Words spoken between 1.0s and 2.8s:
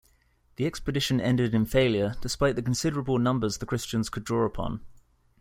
ended in failure, despite the